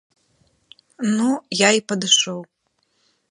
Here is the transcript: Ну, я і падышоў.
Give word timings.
Ну, 1.17 1.27
я 1.59 1.69
і 1.79 1.83
падышоў. 1.93 2.41